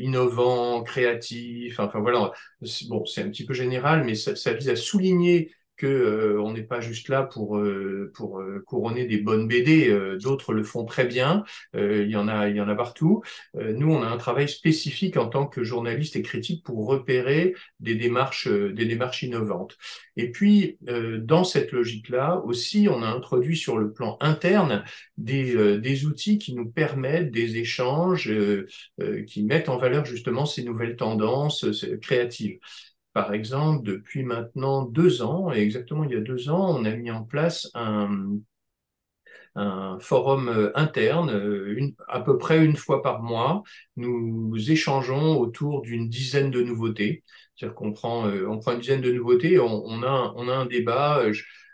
innovants, 0.00 0.82
créatifs, 0.82 1.80
enfin 1.80 2.00
voilà, 2.00 2.32
bon, 2.88 3.04
c'est 3.06 3.22
un 3.22 3.30
petit 3.30 3.44
peu 3.46 3.54
général, 3.54 4.04
mais 4.04 4.14
ça, 4.14 4.36
ça 4.36 4.52
vise 4.52 4.68
à 4.68 4.76
souligner 4.76 5.52
que 5.78 5.86
euh, 5.86 6.42
on 6.42 6.52
n'est 6.52 6.62
pas 6.62 6.80
juste 6.80 7.08
là 7.08 7.22
pour 7.22 7.56
euh, 7.56 8.12
pour 8.14 8.40
euh, 8.40 8.62
couronner 8.66 9.06
des 9.06 9.18
bonnes 9.18 9.46
BD. 9.48 9.96
D'autres 10.20 10.52
le 10.52 10.64
font 10.64 10.84
très 10.84 11.06
bien. 11.06 11.44
il 11.74 12.10
y 12.10 12.16
en 12.16 12.28
a 12.28 12.48
il 12.48 12.56
y 12.56 12.60
en 12.60 12.68
a 12.68 12.74
partout. 12.74 13.22
nous, 13.54 13.90
on 13.90 14.02
a 14.02 14.06
un 14.06 14.16
travail 14.16 14.48
spécifique 14.48 15.16
en 15.16 15.28
tant 15.28 15.46
que 15.46 15.62
journaliste 15.62 16.16
et 16.16 16.22
critique 16.22 16.64
pour 16.64 16.86
repérer 16.86 17.54
des 17.80 17.94
démarches 17.94 18.48
des 18.48 18.84
démarches 18.84 19.22
innovantes. 19.22 19.78
Et 20.16 20.30
puis 20.32 20.78
dans 21.20 21.44
cette 21.44 21.72
logique-là 21.72 22.42
aussi, 22.44 22.88
on 22.90 23.02
a 23.02 23.06
introduit 23.06 23.56
sur 23.56 23.78
le 23.78 23.92
plan 23.92 24.16
interne 24.20 24.84
des 25.16 25.78
des 25.78 26.06
outils 26.06 26.38
qui 26.38 26.54
nous 26.54 26.68
permettent 26.68 27.30
des 27.30 27.56
échanges 27.56 28.32
qui 29.26 29.44
mettent 29.44 29.68
en 29.68 29.78
valeur 29.78 30.04
justement 30.04 30.44
ces 30.44 30.64
nouvelles 30.64 30.96
tendances 30.96 31.64
créatives. 32.02 32.58
Par 33.18 33.34
exemple, 33.34 33.82
depuis 33.84 34.22
maintenant 34.22 34.82
deux 34.84 35.22
ans, 35.22 35.52
et 35.52 35.58
exactement 35.58 36.04
il 36.04 36.12
y 36.12 36.14
a 36.14 36.20
deux 36.20 36.50
ans, 36.50 36.78
on 36.78 36.84
a 36.84 36.94
mis 36.94 37.10
en 37.10 37.24
place 37.24 37.68
un, 37.74 38.38
forum 39.98 40.48
euh, 40.48 40.70
interne, 40.76 41.30
euh, 41.30 41.90
à 42.06 42.20
peu 42.20 42.38
près 42.38 42.64
une 42.64 42.76
fois 42.76 43.02
par 43.02 43.20
mois. 43.20 43.64
Nous 43.96 44.70
échangeons 44.70 45.36
autour 45.40 45.82
d'une 45.82 46.08
dizaine 46.08 46.52
de 46.52 46.62
nouveautés. 46.62 47.24
C'est-à-dire 47.56 47.74
qu'on 47.74 47.92
prend, 47.92 48.28
euh, 48.28 48.46
on 48.48 48.60
prend 48.60 48.70
une 48.74 48.80
dizaine 48.80 49.00
de 49.00 49.10
nouveautés, 49.10 49.58
on 49.58 50.02
a 50.04 50.32
un 50.36 50.66
débat. 50.66 51.24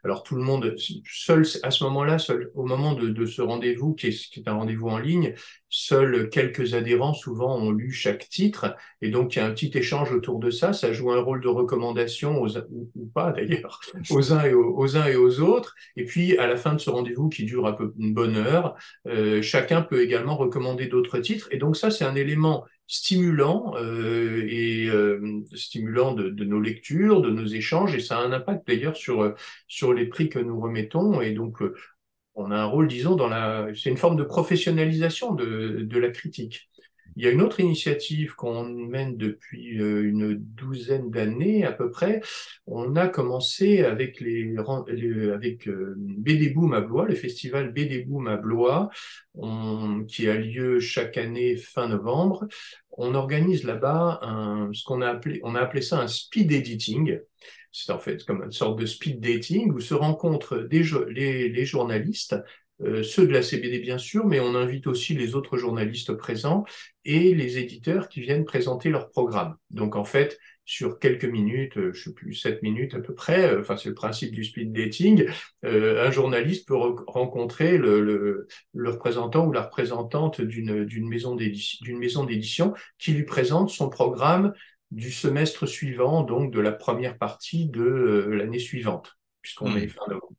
Alors 0.05 0.23
tout 0.23 0.37
le 0.37 0.43
monde, 0.43 0.75
seul 1.11 1.45
à 1.63 1.71
ce 1.71 1.85
moment-là, 1.85 2.19
seul 2.19 2.51
au 2.55 2.65
moment 2.65 2.93
de, 2.95 3.09
de 3.09 3.27
ce 3.27 3.41
rendez-vous, 3.41 3.95
qui 3.95 4.09
est, 4.09 4.31
qui 4.31 4.41
est 4.41 4.49
un 4.49 4.55
rendez-vous 4.55 4.89
en 4.89 4.99
ligne, 4.99 5.35
seuls 5.71 6.29
quelques 6.31 6.75
adhérents 6.75 7.15
souvent 7.15 7.57
ont 7.57 7.71
lu 7.71 7.91
chaque 7.91 8.29
titre, 8.29 8.77
et 9.03 9.11
donc 9.11 9.35
il 9.35 9.39
y 9.39 9.43
a 9.43 9.47
un 9.47 9.51
petit 9.51 9.71
échange 9.75 10.13
autour 10.13 10.39
de 10.39 10.51
ça. 10.51 10.73
Ça 10.73 10.93
joue 10.93 11.11
un 11.11 11.21
rôle 11.21 11.41
de 11.41 11.49
recommandation 11.49 12.41
aux, 12.41 12.57
ou, 12.59 13.11
pas 13.15 13.33
d'ailleurs 13.33 13.81
aux 14.11 14.33
uns 14.33 14.45
et 14.45 14.55
aux, 14.55 14.97
uns 14.97 15.07
et 15.07 15.17
aux 15.17 15.41
autres. 15.41 15.75
Et 15.97 16.05
puis 16.05 16.37
à 16.39 16.47
la 16.47 16.57
fin 16.57 16.75
de 16.75 16.79
ce 16.79 16.91
rendez-vous 16.91 17.29
qui 17.29 17.45
dure 17.45 17.67
un 17.67 17.73
peu 17.73 17.93
une 17.99 18.15
bonne 18.15 18.37
heure, 18.37 18.77
euh, 19.09 19.43
chacun 19.43 19.83
peut 19.83 20.03
également 20.03 20.37
recommander 20.37 20.87
d'autres 20.87 21.19
titres. 21.19 21.49
Et 21.51 21.57
donc 21.57 21.77
ça, 21.77 21.91
c'est 21.91 22.05
un 22.05 22.15
élément 22.15 22.65
stimulant 22.87 23.75
euh, 23.77 24.45
et 24.49 24.87
euh, 24.89 25.43
stimulant 25.55 26.13
de, 26.13 26.29
de, 26.29 26.45
nos 26.45 26.61
lectures, 26.61 27.23
de 27.23 27.31
nos 27.31 27.47
échanges, 27.47 27.95
et 27.95 28.01
ça 28.01 28.19
a 28.19 28.23
un 28.23 28.33
impact 28.33 28.67
d'ailleurs 28.67 28.97
sur 28.97 29.35
sur 29.69 29.93
les 29.93 30.07
prix 30.07 30.29
que 30.29 30.39
nous 30.39 30.61
remettons. 30.61 31.21
Et 31.21 31.33
donc, 31.33 31.63
on 32.35 32.51
a 32.51 32.57
un 32.57 32.65
rôle, 32.65 32.89
disons, 32.89 33.17
dans 33.17 33.29
la, 33.29 33.69
c'est 33.75 33.91
une 33.91 33.97
forme 33.97 34.17
de 34.17 34.25
professionnalisation 34.25 35.35
de, 35.35 35.83
de 35.83 35.99
la 35.99 36.11
critique. 36.11 36.69
Il 37.17 37.25
y 37.25 37.29
a 37.29 37.31
une 37.31 37.43
autre 37.43 37.61
initiative 37.61 38.35
qu'on 38.35 38.65
mène 38.65 39.17
depuis 39.17 39.81
euh, 39.81 40.03
une 40.03 40.35
douzaine 40.35 41.11
d'années 41.11 41.65
à 41.65 41.73
peu 41.73 41.91
près. 41.91 42.21
On 42.67 42.97
a 42.97 43.09
commencé 43.09 43.85
avec 43.85 44.21
les, 44.21 44.55
avec 45.33 45.69
euh, 45.69 45.95
BD 45.97 46.51
Boom 46.51 46.75
à 46.75 46.81
Blois, 46.81 47.07
le 47.07 47.15
festival 47.15 47.73
BD 47.73 48.05
Boom 48.05 48.27
à 48.29 48.37
Blois, 48.37 48.91
qui 50.09 50.29
a 50.29 50.35
lieu 50.37 50.81
chaque 50.81 51.17
année 51.17 51.57
fin 51.57 51.89
novembre. 51.89 52.47
On 52.93 53.15
organise 53.15 53.65
là-bas 53.65 54.21
ce 54.73 54.85
qu'on 54.85 55.03
a 55.03 55.09
appelé, 55.09 55.41
on 55.43 55.55
a 55.55 55.61
appelé 55.61 55.83
ça 55.83 56.01
un 56.01 56.07
speed 56.07 56.53
editing. 56.53 57.19
C'est 57.73 57.91
en 57.91 57.99
fait 57.99 58.25
comme 58.25 58.43
une 58.45 58.53
sorte 58.53 58.79
de 58.79 58.87
speed 58.87 59.21
dating 59.21 59.73
où 59.73 59.81
se 59.81 59.95
rencontrent 59.95 60.59
des, 60.59 60.85
les, 61.11 61.49
les 61.49 61.65
journalistes 61.67 62.37
ceux 62.81 63.27
de 63.27 63.33
la 63.33 63.43
CBD 63.43 63.79
bien 63.79 63.99
sûr, 63.99 64.27
mais 64.27 64.41
on 64.41 64.55
invite 64.55 64.87
aussi 64.87 65.15
les 65.15 65.35
autres 65.35 65.57
journalistes 65.57 66.13
présents 66.15 66.65
et 67.05 67.35
les 67.35 67.59
éditeurs 67.59 68.09
qui 68.09 68.21
viennent 68.21 68.45
présenter 68.45 68.91
leur 68.91 69.11
programme. 69.11 69.57
Donc 69.71 69.97
en 69.97 70.05
fait, 70.05 70.39
sur 70.65 70.99
quelques 70.99 71.25
minutes, 71.25 71.77
euh, 71.77 71.93
je 71.93 72.05
sais 72.05 72.15
plus, 72.15 72.35
sept 72.35 72.63
minutes 72.63 72.95
à 72.95 73.01
peu 73.01 73.15
près, 73.15 73.53
euh, 73.53 73.61
enfin 73.61 73.77
c'est 73.77 73.91
le 73.91 73.95
principe 73.95 74.33
du 74.33 74.45
speed 74.45 74.73
dating, 74.73 75.27
un 75.63 76.11
journaliste 76.11 76.67
peut 76.67 76.77
rencontrer 77.07 77.79
le, 77.79 78.01
le, 78.01 78.47
le, 78.73 78.91
représentant 78.91 79.47
ou 79.47 79.53
la 79.53 79.63
représentante 79.63 80.41
d'une 80.41 81.09
maison 81.09 81.35
d'édition 81.35 82.75
qui 82.99 83.13
lui 83.13 83.25
présente 83.25 83.71
son 83.71 83.89
programme 83.89 84.53
du 84.91 85.11
semestre 85.11 85.67
suivant, 85.67 86.23
donc 86.23 86.53
de 86.53 86.61
la 86.61 86.73
première 86.73 87.19
partie 87.19 87.67
de 87.67 87.83
l'année 87.83 88.59
suivante, 88.59 89.19
puisqu'on 89.43 89.71
mmh. 89.71 89.79
est 89.79 89.89
fin 89.89 90.03
novembre. 90.09 90.33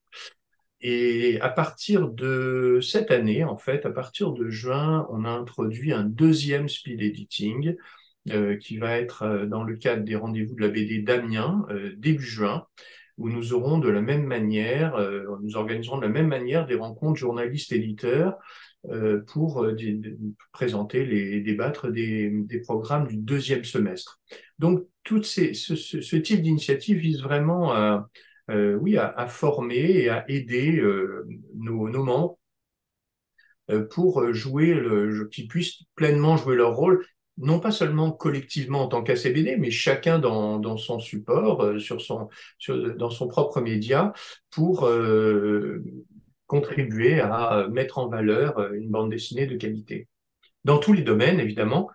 Et 0.87 1.39
à 1.41 1.49
partir 1.49 2.09
de 2.09 2.77
cette 2.79 3.09
année, 3.09 3.43
en 3.43 3.57
fait, 3.57 3.87
à 3.87 3.89
partir 3.89 4.33
de 4.33 4.49
juin, 4.49 5.07
on 5.09 5.25
a 5.25 5.29
introduit 5.31 5.91
un 5.93 6.03
deuxième 6.03 6.69
speed 6.69 7.01
editing 7.01 7.75
euh, 8.29 8.55
qui 8.57 8.77
va 8.77 8.99
être 8.99 9.23
euh, 9.23 9.45
dans 9.47 9.63
le 9.63 9.77
cadre 9.77 10.03
des 10.03 10.15
rendez-vous 10.15 10.53
de 10.53 10.61
la 10.61 10.67
BD 10.67 10.99
d'Amiens 10.99 11.65
euh, 11.71 11.95
début 11.97 12.21
juin, 12.21 12.67
où 13.17 13.29
nous 13.29 13.53
aurons 13.53 13.79
de 13.79 13.89
la 13.89 14.01
même 14.01 14.25
manière, 14.25 14.95
nous 15.41 15.55
organiserons 15.55 15.97
de 15.97 16.03
la 16.03 16.09
même 16.09 16.27
manière 16.27 16.67
des 16.67 16.75
rencontres 16.75 17.17
journalistes-éditeurs 17.17 18.37
pour 19.27 19.65
présenter 20.51 21.05
les 21.05 21.39
débattre 21.39 21.89
des, 21.89 22.61
programmes 22.63 23.07
du 23.07 23.15
deuxième 23.15 23.63
semestre. 23.63 24.19
Donc, 24.59 24.85
toutes 25.03 25.25
ces, 25.25 25.53
ce, 25.53 25.77
ce, 25.77 26.01
ce 26.01 26.15
type 26.17 26.41
d'initiative 26.41 26.97
vise 26.97 27.23
vraiment 27.23 27.71
à 27.71 28.09
euh, 28.51 28.75
oui, 28.75 28.97
à, 28.97 29.27
former 29.27 29.75
et 29.75 30.09
à 30.09 30.23
aider 30.29 30.77
euh, 30.79 31.27
nos, 31.55 31.87
membres 31.87 32.37
euh, 33.71 33.87
pour 33.87 34.31
jouer, 34.33 34.79
qu'ils 35.31 35.47
puissent 35.47 35.83
pleinement 35.95 36.37
jouer 36.37 36.55
leur 36.55 36.75
rôle, 36.75 37.05
non 37.37 37.59
pas 37.59 37.71
seulement 37.71 38.11
collectivement 38.11 38.83
en 38.83 38.87
tant 38.87 39.03
qu'ACBD, 39.03 39.57
mais 39.57 39.71
chacun 39.71 40.19
dans, 40.19 40.77
son 40.77 40.99
support, 40.99 41.79
sur 41.79 42.01
son, 42.01 42.29
dans 42.69 43.09
son 43.09 43.27
propre 43.27 43.61
média, 43.61 44.13
pour 44.51 44.89
contribuer 46.45 47.19
à 47.19 47.67
mettre 47.69 47.97
en 47.97 48.07
valeur 48.07 48.73
une 48.73 48.89
bande 48.89 49.09
dessinée 49.09 49.47
de 49.47 49.57
qualité. 49.57 50.07
Dans 50.63 50.77
tous 50.77 50.93
les 50.93 51.01
domaines, 51.01 51.39
évidemment, 51.39 51.89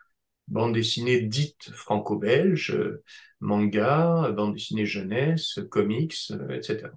bande 0.51 0.75
dessinée 0.75 1.21
dite 1.21 1.71
franco-belge, 1.73 2.77
manga, 3.41 4.31
bande 4.33 4.55
dessinée 4.55 4.87
jeunesse, 4.87 5.59
comics, 5.71 6.17
euh, 6.31 6.57
etc. 6.57 6.89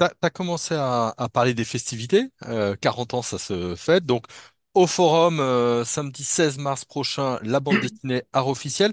Tu 0.00 0.06
as, 0.20 0.30
commencé 0.30 0.74
à, 0.74 1.14
parler 1.32 1.54
des 1.54 1.64
festivités. 1.64 2.28
40 2.40 3.14
euh, 3.14 3.16
ans, 3.16 3.22
ça 3.22 3.38
se 3.38 3.76
fête. 3.76 4.04
Donc, 4.04 4.26
au 4.74 4.88
forum, 4.88 5.38
euh, 5.38 5.84
samedi 5.84 6.24
16 6.24 6.58
mars 6.58 6.84
prochain, 6.84 7.38
la 7.42 7.60
bande 7.60 7.80
dessinée 7.80 8.24
art 8.32 8.48
officiel. 8.48 8.92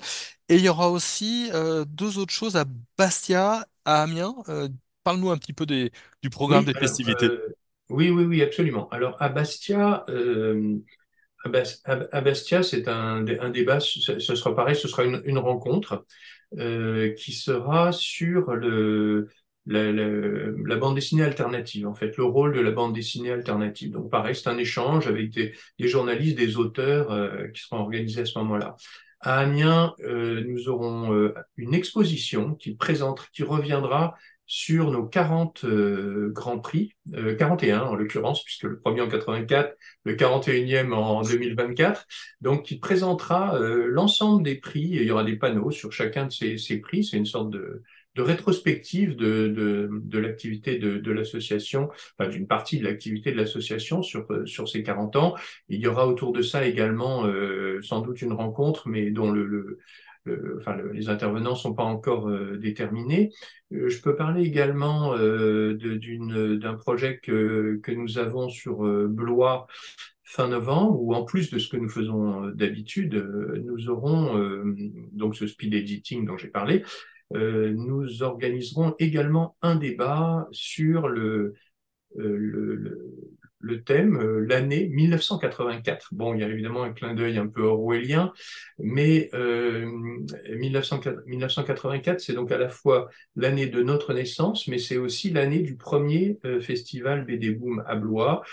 Et 0.49 0.55
il 0.55 0.61
y 0.61 0.69
aura 0.69 0.89
aussi 0.89 1.49
deux 1.87 2.17
autres 2.17 2.33
choses 2.33 2.55
à 2.57 2.65
Bastia, 2.97 3.67
à 3.85 4.03
Amiens. 4.03 4.35
Parle-nous 5.03 5.29
un 5.29 5.37
petit 5.37 5.53
peu 5.53 5.65
des, 5.65 5.91
du 6.23 6.29
programme 6.29 6.65
des 6.65 6.73
festivités. 6.73 7.29
oui, 7.89 8.09
oui, 8.09 8.23
oui, 8.23 8.41
absolument. 8.41 8.89
Alors, 8.89 9.15
à 9.19 9.29
Bastia, 9.29 10.05
à 11.43 12.21
Bastia, 12.21 12.63
c'est 12.63 12.87
un, 12.87 13.25
un, 13.25 13.49
débat, 13.49 13.79
ce, 13.79 14.19
sera 14.19 14.55
pareil, 14.55 14.75
ce 14.75 14.87
sera 14.87 15.03
une, 15.03 15.37
rencontre 15.37 16.05
euh, 16.57 17.13
qui 17.13 17.31
sera 17.31 17.91
sur 17.91 18.53
le, 18.53 19.29
la, 19.65 20.75
bande 20.75 20.95
dessinée 20.95 21.23
alternative, 21.23 21.87
en 21.87 21.95
fait, 21.95 22.17
le 22.17 22.23
rôle 22.23 22.53
de 22.53 22.59
la 22.59 22.71
bande 22.71 22.93
dessinée 22.93 23.31
alternative. 23.31 23.91
Donc 23.91 24.09
pareil, 24.09 24.35
c'est 24.35 24.49
un 24.49 24.57
échange 24.57 25.07
avec 25.07 25.29
des, 25.29 25.53
des 25.77 25.87
journalistes, 25.87 26.37
des 26.37 26.57
auteurs 26.57 27.11
euh, 27.11 27.47
qui 27.49 27.61
seront 27.61 27.79
organisés 27.79 28.21
à 28.21 28.25
ce 28.25 28.37
moment-là. 28.39 28.75
À 29.21 29.39
Amiens, 29.39 29.93
euh, 30.01 30.43
nous 30.47 30.69
aurons 30.69 31.13
euh, 31.13 31.33
une 31.57 31.73
exposition 31.73 32.55
qui 32.55 32.75
présente, 32.75 33.27
qui 33.33 33.43
reviendra 33.43 34.15
sur 34.51 34.89
nos 34.89 35.05
40 35.05 35.63
euh, 35.65 36.31
grands 36.33 36.57
prix, 36.57 36.95
euh, 37.13 37.35
41 37.35 37.81
en 37.81 37.93
l'occurrence, 37.93 38.43
puisque 38.43 38.63
le 38.63 38.79
premier 38.79 39.01
en 39.01 39.07
84, 39.07 39.77
le 40.05 40.15
41e 40.15 40.91
en 40.91 41.21
2024, 41.23 42.07
donc 42.41 42.65
qui 42.65 42.79
présentera 42.79 43.55
euh, 43.61 43.85
l'ensemble 43.85 44.41
des 44.41 44.55
prix. 44.55 44.89
il 44.91 45.03
y 45.03 45.11
aura 45.11 45.23
des 45.23 45.35
panneaux 45.35 45.69
sur 45.69 45.91
chacun 45.93 46.25
de 46.25 46.31
ces, 46.31 46.57
ces 46.57 46.79
prix. 46.79 47.03
C'est 47.03 47.17
une 47.17 47.27
sorte 47.27 47.51
de, 47.51 47.83
de 48.15 48.21
rétrospective 48.23 49.15
de, 49.15 49.49
de, 49.49 49.87
de 49.91 50.17
l'activité 50.17 50.79
de, 50.79 50.97
de 50.97 51.11
l'association, 51.11 51.89
enfin 52.17 52.27
d'une 52.31 52.47
partie 52.47 52.79
de 52.79 52.85
l'activité 52.85 53.31
de 53.31 53.37
l'association 53.37 54.01
sur, 54.01 54.25
sur 54.45 54.67
ces 54.67 54.81
40 54.81 55.15
ans. 55.15 55.35
Il 55.67 55.79
y 55.79 55.85
aura 55.85 56.07
autour 56.07 56.33
de 56.33 56.41
ça 56.41 56.65
également 56.65 57.23
euh, 57.27 57.79
sans 57.83 58.01
doute 58.01 58.23
une 58.23 58.33
rencontre, 58.33 58.89
mais 58.89 59.11
dont 59.11 59.29
le, 59.29 59.45
le 59.45 59.77
enfin, 60.57 60.77
les 60.93 61.09
intervenants 61.09 61.55
sont 61.55 61.73
pas 61.73 61.83
encore 61.83 62.29
euh, 62.29 62.57
déterminés. 62.57 63.31
Euh, 63.71 63.89
je 63.89 64.01
peux 64.01 64.15
parler 64.15 64.43
également 64.43 65.15
euh, 65.15 65.77
d'un 66.57 66.73
projet 66.75 67.19
que, 67.19 67.79
que 67.83 67.91
nous 67.91 68.17
avons 68.17 68.49
sur 68.49 68.83
Blois 69.07 69.67
fin 70.23 70.47
novembre, 70.47 71.01
où 71.01 71.13
en 71.15 71.23
plus 71.23 71.49
de 71.49 71.57
ce 71.57 71.69
que 71.69 71.77
nous 71.77 71.89
faisons 71.89 72.49
d'habitude, 72.49 73.15
nous 73.65 73.89
aurons 73.89 74.63
donc 75.11 75.35
ce 75.35 75.47
speed 75.47 75.73
editing 75.73 76.23
dont 76.23 76.37
j'ai 76.37 76.49
parlé. 76.49 76.83
nous 77.33 78.21
organiserons 78.21 78.93
également 78.99 79.57
un 79.63 79.75
débat 79.75 80.47
sur 80.51 81.07
le, 81.07 81.55
le, 82.15 83.11
le 83.59 83.83
thème, 83.83 84.17
euh, 84.17 84.45
l'année 84.47 84.87
1984. 84.87 86.09
Bon, 86.13 86.33
il 86.33 86.41
y 86.41 86.43
a 86.43 86.47
évidemment 86.47 86.83
un 86.83 86.93
clin 86.93 87.13
d'œil 87.13 87.37
un 87.37 87.47
peu 87.47 87.63
orwellien, 87.63 88.33
mais 88.77 89.29
euh, 89.33 89.85
1984, 90.55 92.19
c'est 92.19 92.33
donc 92.33 92.51
à 92.51 92.57
la 92.57 92.69
fois 92.69 93.09
l'année 93.35 93.67
de 93.67 93.83
notre 93.83 94.13
naissance, 94.13 94.67
mais 94.67 94.77
c'est 94.77 94.97
aussi 94.97 95.29
l'année 95.29 95.59
du 95.59 95.75
premier 95.75 96.39
euh, 96.45 96.59
festival 96.59 97.25
BD 97.25 97.51
Boom 97.51 97.83
à 97.85 97.95
Blois. 97.95 98.43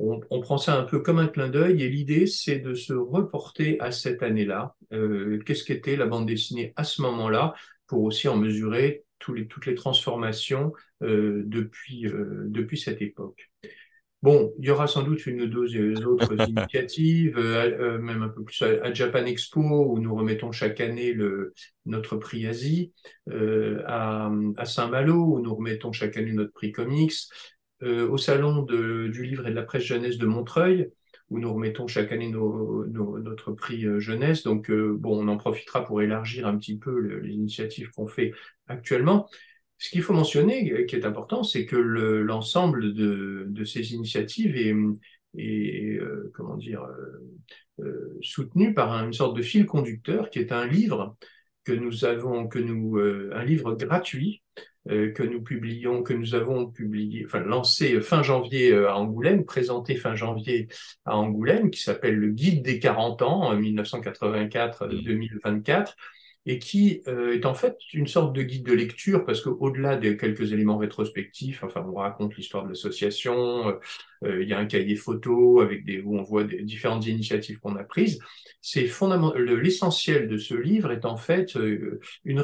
On, 0.00 0.40
prend 0.40 0.58
ça 0.58 0.78
un 0.78 0.84
peu 0.84 1.00
comme 1.00 1.18
un 1.18 1.26
clin 1.26 1.48
d'œil 1.48 1.82
et 1.82 1.88
l'idée 1.88 2.28
c'est 2.28 2.60
de 2.60 2.72
se 2.74 2.92
reporter 2.92 3.80
à 3.80 3.90
cette 3.90 4.22
année-là. 4.22 4.76
Euh, 4.92 5.40
Qu'est-ce 5.44 5.64
qu'était 5.64 5.96
la 5.96 6.06
bande 6.06 6.26
dessinée 6.26 6.72
à 6.76 6.84
ce 6.84 7.02
moment-là 7.02 7.54
pour 7.88 8.04
aussi 8.04 8.28
en 8.28 8.36
mesurer 8.36 9.04
toutes 9.18 9.66
les 9.66 9.74
transformations 9.74 10.72
euh, 11.02 11.44
euh, 11.44 12.44
depuis 12.46 12.78
cette 12.78 13.02
époque? 13.02 13.50
Bon, 14.20 14.52
il 14.58 14.64
y 14.64 14.70
aura 14.70 14.88
sans 14.88 15.04
doute 15.04 15.26
une 15.26 15.42
ou 15.42 15.46
deux 15.46 16.04
autres 16.04 16.34
initiatives, 16.48 17.38
euh, 17.38 17.96
euh, 17.96 17.98
même 17.98 18.22
un 18.22 18.28
peu 18.28 18.42
plus 18.42 18.62
à, 18.62 18.92
Japan 18.92 19.24
Expo, 19.24 19.60
où 19.60 20.00
nous 20.00 20.14
remettons 20.14 20.50
chaque 20.50 20.80
année 20.80 21.12
le, 21.12 21.54
notre 21.86 22.16
prix 22.16 22.46
Asie, 22.48 22.92
euh, 23.30 23.80
à, 23.86 24.28
à 24.56 24.64
Saint-Malo, 24.64 25.14
où 25.14 25.40
nous 25.40 25.54
remettons 25.54 25.92
chaque 25.92 26.16
année 26.16 26.32
notre 26.32 26.52
prix 26.52 26.72
Comics, 26.72 27.14
euh, 27.84 28.08
au 28.08 28.18
Salon 28.18 28.62
de, 28.62 29.06
du 29.06 29.24
livre 29.24 29.46
et 29.46 29.50
de 29.50 29.54
la 29.54 29.62
presse 29.62 29.84
jeunesse 29.84 30.18
de 30.18 30.26
Montreuil, 30.26 30.90
où 31.30 31.38
nous 31.38 31.52
remettons 31.54 31.86
chaque 31.86 32.10
année 32.10 32.28
nos, 32.28 32.86
nos, 32.86 33.20
notre 33.20 33.52
prix 33.52 33.86
jeunesse. 34.00 34.42
Donc, 34.42 34.72
bon, 34.72 35.24
on 35.24 35.28
en 35.28 35.36
profitera 35.36 35.84
pour 35.84 36.02
élargir 36.02 36.48
un 36.48 36.56
petit 36.58 36.76
peu 36.76 37.20
les 37.20 37.34
initiatives 37.34 37.90
qu'on 37.90 38.08
fait 38.08 38.32
actuellement. 38.66 39.28
Ce 39.78 39.90
qu'il 39.90 40.02
faut 40.02 40.12
mentionner, 40.12 40.72
euh, 40.72 40.84
qui 40.84 40.96
est 40.96 41.06
important, 41.06 41.42
c'est 41.42 41.64
que 41.64 41.76
l'ensemble 41.76 42.94
de, 42.94 43.46
de, 43.48 43.64
ces 43.64 43.94
initiatives 43.94 44.56
est, 44.56 44.74
est 45.36 45.98
euh, 45.98 46.30
comment 46.34 46.56
dire, 46.56 46.82
euh, 46.82 47.20
euh, 47.80 48.18
soutenu 48.22 48.72
par 48.74 48.92
une 49.04 49.12
sorte 49.12 49.36
de 49.36 49.42
fil 49.42 49.66
conducteur 49.66 50.30
qui 50.30 50.38
est 50.38 50.52
un 50.52 50.66
livre 50.66 51.16
que 51.64 51.72
nous 51.72 52.04
avons, 52.04 52.48
que 52.48 52.58
nous, 52.58 52.98
un 52.98 53.44
livre 53.44 53.74
gratuit 53.74 54.42
que 54.86 55.22
nous 55.22 55.42
publions, 55.42 56.02
que 56.02 56.14
nous 56.14 56.34
avons 56.34 56.70
publié, 56.70 57.26
enfin 57.26 57.40
lancé 57.40 58.00
fin 58.00 58.22
janvier 58.22 58.72
à 58.72 58.96
Angoulême, 58.96 59.44
présenté 59.44 59.96
fin 59.96 60.14
janvier 60.14 60.68
à 61.04 61.18
Angoulême, 61.18 61.70
qui 61.70 61.82
s'appelle 61.82 62.14
le 62.14 62.30
Guide 62.30 62.64
des 62.64 62.78
40 62.78 63.20
ans 63.20 63.54
1984-2024 63.54 65.94
et 66.48 66.58
qui 66.58 67.02
euh, 67.06 67.34
est 67.34 67.44
en 67.44 67.54
fait 67.54 67.78
une 67.92 68.06
sorte 68.06 68.32
de 68.32 68.42
guide 68.42 68.64
de 68.64 68.72
lecture 68.72 69.26
parce 69.26 69.42
qu'au-delà 69.42 69.96
des 69.96 70.16
quelques 70.16 70.52
éléments 70.52 70.78
rétrospectifs, 70.78 71.62
enfin 71.62 71.84
on 71.86 71.94
raconte 71.94 72.36
l'histoire 72.36 72.64
de 72.64 72.70
l'association, 72.70 73.68
euh, 73.68 73.72
il 74.22 74.48
y 74.48 74.52
a 74.52 74.58
un 74.58 74.66
cahier 74.66 74.96
photo 74.96 75.60
avec 75.60 75.84
des 75.84 76.00
où 76.00 76.18
on 76.18 76.22
voit 76.22 76.44
des 76.44 76.62
différentes 76.62 77.06
initiatives 77.06 77.58
qu'on 77.60 77.76
a 77.76 77.84
prises. 77.84 78.18
C'est 78.60 78.86
fondamental. 78.86 79.42
L'essentiel 79.44 80.28
de 80.28 80.36
ce 80.36 80.54
livre 80.54 80.90
est 80.90 81.04
en 81.04 81.16
fait 81.16 81.56
une 82.24 82.42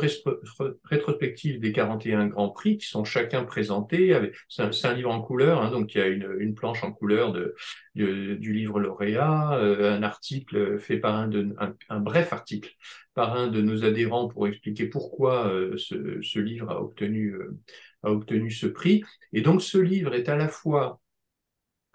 rétrospective 0.84 1.60
des 1.60 1.72
41 1.72 2.28
grands 2.28 2.50
prix 2.50 2.78
qui 2.78 2.86
sont 2.86 3.04
chacun 3.04 3.44
présentés. 3.44 4.16
C'est 4.48 4.86
un, 4.86 4.94
livre 4.94 5.10
en 5.10 5.20
couleur, 5.20 5.62
hein, 5.62 5.70
donc 5.70 5.94
il 5.94 5.98
y 5.98 6.00
a 6.02 6.06
une, 6.06 6.54
planche 6.54 6.84
en 6.84 6.92
couleur 6.92 7.32
de, 7.32 7.54
du 7.94 8.52
livre 8.52 8.78
lauréat, 8.78 9.58
un 9.58 10.02
article 10.02 10.78
fait 10.78 10.98
par 10.98 11.16
un, 11.16 11.28
de, 11.28 11.54
un 11.88 12.00
bref 12.00 12.32
article 12.32 12.74
par 13.14 13.36
un 13.36 13.46
de 13.46 13.62
nos 13.62 13.84
adhérents 13.84 14.28
pour 14.28 14.46
expliquer 14.48 14.86
pourquoi 14.86 15.46
euh, 15.46 15.76
ce, 15.76 16.20
ce, 16.20 16.38
livre 16.38 16.70
a 16.70 16.82
obtenu, 16.82 17.34
euh, 17.34 17.56
a 18.02 18.10
obtenu 18.10 18.50
ce 18.50 18.66
prix. 18.66 19.02
Et 19.32 19.40
donc 19.40 19.62
ce 19.62 19.78
livre 19.78 20.14
est 20.14 20.28
à 20.28 20.36
la 20.36 20.48
fois 20.48 21.00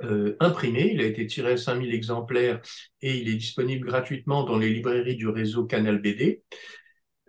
euh, 0.03 0.35
imprimé, 0.39 0.91
il 0.93 1.01
a 1.01 1.05
été 1.05 1.25
tiré 1.27 1.53
à 1.53 1.57
5000 1.57 1.93
exemplaires 1.93 2.61
et 3.01 3.17
il 3.17 3.29
est 3.29 3.35
disponible 3.35 3.87
gratuitement 3.87 4.43
dans 4.43 4.57
les 4.57 4.69
librairies 4.69 5.15
du 5.15 5.27
réseau 5.27 5.65
Canal 5.65 5.99
BD. 5.99 6.43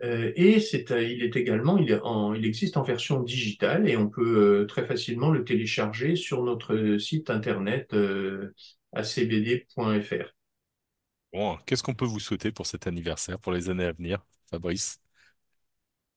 Euh, 0.03 0.31
et 0.35 0.59
c'est, 0.59 0.85
il 0.89 1.23
est 1.23 1.35
également, 1.35 1.77
il, 1.77 1.91
est 1.91 1.99
en, 2.01 2.33
il, 2.33 2.45
existe 2.45 2.77
en 2.77 2.83
version 2.83 3.21
digitale 3.21 3.87
et 3.87 3.97
on 3.97 4.09
peut 4.09 4.65
très 4.67 4.85
facilement 4.85 5.29
le 5.29 5.43
télécharger 5.43 6.15
sur 6.15 6.43
notre 6.43 6.97
site 6.97 7.29
internet 7.29 7.95
acbd.fr. 8.93 10.33
Bon, 11.33 11.57
qu'est-ce 11.65 11.83
qu'on 11.83 11.93
peut 11.93 12.05
vous 12.05 12.19
souhaiter 12.19 12.51
pour 12.51 12.65
cet 12.65 12.87
anniversaire, 12.87 13.39
pour 13.39 13.53
les 13.53 13.69
années 13.69 13.85
à 13.85 13.93
venir, 13.93 14.19
Fabrice? 14.49 14.99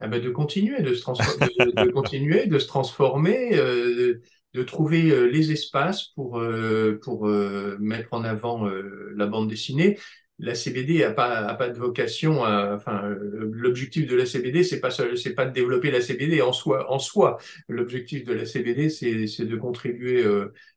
Ah 0.00 0.08
ben 0.08 0.20
de 0.20 0.28
continuer, 0.28 0.82
de 0.82 0.92
se, 0.92 1.04
de, 1.04 1.90
continuer, 1.92 2.46
de 2.46 2.58
se 2.58 2.66
transformer, 2.66 3.56
euh, 3.56 4.20
de 4.54 4.62
trouver 4.62 5.10
euh, 5.10 5.24
les 5.24 5.52
espaces 5.52 6.04
pour, 6.14 6.38
euh, 6.38 6.98
pour 7.02 7.26
mettre 7.26 8.08
en 8.12 8.24
avant 8.24 8.68
la 9.14 9.26
bande 9.26 9.48
dessinée. 9.48 9.98
La 10.38 10.54
CBD 10.54 10.98
n'a 10.98 11.12
pas, 11.12 11.46
a 11.46 11.54
pas 11.54 11.68
de 11.68 11.78
vocation 11.78 12.44
à, 12.44 12.74
enfin, 12.74 13.14
l'objectif 13.52 14.06
de 14.06 14.16
la 14.16 14.26
CBD, 14.26 14.64
c'est 14.64 14.80
pas 14.80 14.90
c'est 14.90 15.34
pas 15.34 15.46
de 15.46 15.52
développer 15.52 15.92
la 15.92 16.00
CBD 16.00 16.42
en 16.42 16.52
soi, 16.52 16.90
en 16.90 16.98
soi. 16.98 17.38
L'objectif 17.68 18.24
de 18.24 18.32
la 18.32 18.44
CBD, 18.44 18.88
c'est 18.90 19.44
de 19.44 19.56
contribuer 19.56 20.24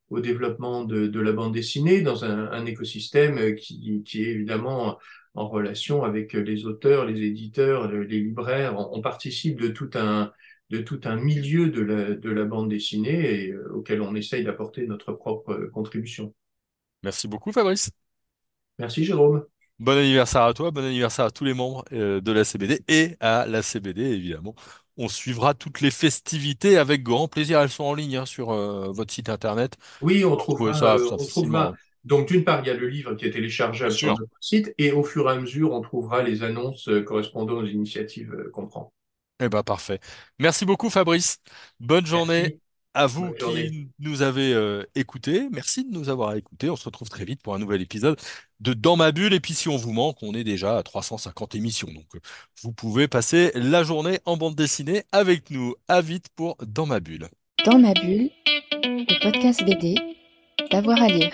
au 0.10 0.20
développement 0.20 0.84
de, 0.84 1.08
de, 1.08 1.20
la 1.20 1.32
bande 1.32 1.54
dessinée 1.54 2.02
dans 2.02 2.24
un, 2.24 2.52
un 2.52 2.66
écosystème 2.68 3.56
qui, 3.56 4.04
qui, 4.06 4.24
est 4.24 4.30
évidemment 4.30 5.00
en 5.38 5.48
relation 5.48 6.04
avec 6.04 6.34
les 6.34 6.66
auteurs, 6.66 7.06
les 7.06 7.22
éditeurs, 7.22 7.90
les 7.92 8.20
libraires. 8.20 8.76
On, 8.78 9.02
participe 9.02 9.62
de 9.62 9.68
tout 9.70 9.90
un, 9.94 10.32
de 10.70 10.80
tout 10.80 11.00
un 11.06 11.16
milieu 11.16 11.70
de 11.70 11.82
la, 11.82 12.14
de 12.14 12.30
la 12.30 12.46
bande 12.46 12.70
dessinée 12.70 13.46
et, 13.46 13.52
euh, 13.52 13.72
auquel 13.74 14.02
on 14.02 14.16
essaye 14.16 14.44
d'apporter 14.44 14.86
notre 14.86 15.14
propre 15.14 15.70
contribution. 15.74 16.34
Merci 17.04 17.28
beaucoup 17.28 17.52
Fabrice. 17.52 17.90
Merci 18.80 19.06
Jérôme. 19.06 19.46
Bon 19.80 19.98
anniversaire 19.98 20.44
à 20.44 20.54
toi, 20.54 20.72
bon 20.72 20.84
anniversaire 20.84 21.26
à 21.26 21.32
tous 21.32 21.44
les 21.44 21.54
membres 21.54 21.86
euh, 21.94 22.20
de 22.20 22.32
la 22.32 22.44
CBD 22.44 22.82
et 22.88 23.16
à 23.20 23.46
la 23.46 23.62
CBD 23.62 24.02
évidemment 24.02 24.56
on 24.98 25.08
suivra 25.08 25.54
toutes 25.54 25.82
les 25.82 25.92
festivités 25.92 26.78
avec 26.78 27.04
grand 27.04 27.28
plaisir. 27.28 27.62
Elles 27.62 27.70
sont 27.70 27.84
en 27.84 27.94
ligne 27.94 28.18
hein, 28.18 28.26
sur 28.26 28.52
euh, 28.52 28.92
votre 28.92 29.14
site 29.14 29.30
internet. 29.30 29.76
Oui, 30.02 30.26
on 30.26 30.36
trouvera. 30.36 30.74
Ça, 30.74 30.96
euh, 30.96 31.10
on 31.12 31.18
trouvera. 31.18 31.76
Donc, 32.04 32.28
d'une 32.28 32.44
part, 32.44 32.62
il 32.64 32.68
y 32.68 32.70
a 32.70 32.74
le 32.74 32.88
livre 32.88 33.16
qui 33.16 33.26
est 33.26 33.32
téléchargeable 33.32 33.92
sur 33.92 34.10
notre 34.10 34.38
site, 34.40 34.74
et 34.78 34.92
au 34.92 35.04
fur 35.04 35.30
et 35.30 35.34
à 35.34 35.36
mesure, 35.36 35.74
on 35.74 35.82
trouvera 35.82 36.24
les 36.24 36.42
annonces 36.42 36.88
euh, 36.88 37.02
correspondant 37.02 37.56
aux 37.56 37.66
initiatives 37.66 38.34
qu'on 38.54 38.68
prend. 38.68 38.94
Eh 39.40 39.50
ben, 39.50 39.64
parfait. 39.64 40.00
Merci 40.40 40.66
beaucoup, 40.66 40.90
Fabrice. 40.90 41.40
Bonne 41.80 42.06
journée. 42.06 42.60
À 42.94 43.06
vous 43.06 43.32
qui 43.34 43.90
nous 44.00 44.24
avez 44.24 44.56
euh, 44.56 44.84
écoutés, 44.96 45.50
merci 45.52 45.86
de 45.86 45.94
nous 45.94 46.10
avoir 46.10 46.34
écoutés. 46.36 46.72
On 46.72 46.76
se 46.76 46.86
retrouve 46.86 47.10
très 47.10 47.26
vite 47.26 47.44
pour 47.44 47.54
un 47.54 47.60
nouvel 47.60 47.80
épisode 47.80 48.20
de 48.60 48.74
Dans 48.74 48.96
ma 48.96 49.12
bulle. 49.12 49.34
Et 49.34 49.40
puis 49.40 49.54
si 49.54 49.70
on 49.70 49.78
vous 49.78 49.94
manque, 49.94 50.18
on 50.24 50.34
est 50.34 50.44
déjà 50.44 50.80
à 50.80 50.82
350 50.82 51.54
émissions. 51.54 51.90
Donc 51.94 52.08
euh, 52.16 52.20
vous 52.64 52.72
pouvez 52.72 53.08
passer 53.08 53.52
la 53.54 53.84
journée 53.84 54.20
en 54.26 54.36
bande 54.36 54.56
dessinée 54.56 55.04
avec 55.12 55.52
nous. 55.52 55.76
À 55.88 56.02
vite 56.02 56.30
pour 56.36 56.58
Dans 56.66 56.88
ma 56.88 57.00
bulle. 57.00 57.30
Dans 57.66 57.78
ma 57.78 57.94
bulle, 57.94 58.32
le 58.82 59.22
podcast 59.22 59.64
BD, 59.64 59.96
d'avoir 60.72 61.00
à 61.00 61.08
lire. 61.08 61.30